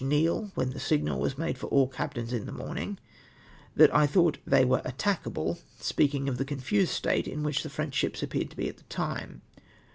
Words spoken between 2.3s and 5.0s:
in the morning, that I thought iltey were